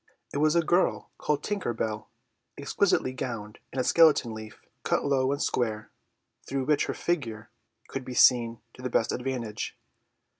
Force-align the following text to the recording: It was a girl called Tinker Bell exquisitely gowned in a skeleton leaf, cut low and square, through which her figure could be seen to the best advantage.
It 0.33 0.39
was 0.39 0.55
a 0.55 0.63
girl 0.63 1.11
called 1.19 1.43
Tinker 1.43 1.75
Bell 1.75 2.09
exquisitely 2.57 3.13
gowned 3.13 3.59
in 3.71 3.77
a 3.79 3.83
skeleton 3.83 4.33
leaf, 4.33 4.65
cut 4.81 5.05
low 5.05 5.31
and 5.31 5.39
square, 5.39 5.91
through 6.49 6.65
which 6.65 6.87
her 6.87 6.95
figure 6.95 7.51
could 7.87 8.03
be 8.03 8.15
seen 8.15 8.61
to 8.73 8.81
the 8.81 8.89
best 8.89 9.11
advantage. 9.11 9.77